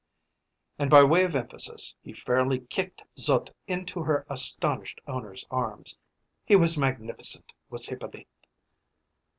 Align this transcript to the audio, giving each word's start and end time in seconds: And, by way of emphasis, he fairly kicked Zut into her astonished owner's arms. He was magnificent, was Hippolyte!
And, 0.79 0.89
by 0.89 1.03
way 1.03 1.23
of 1.25 1.35
emphasis, 1.35 1.95
he 2.01 2.11
fairly 2.11 2.61
kicked 2.61 3.03
Zut 3.19 3.53
into 3.67 4.01
her 4.01 4.25
astonished 4.31 4.99
owner's 5.05 5.45
arms. 5.51 5.99
He 6.43 6.55
was 6.55 6.75
magnificent, 6.75 7.53
was 7.69 7.85
Hippolyte! 7.85 8.27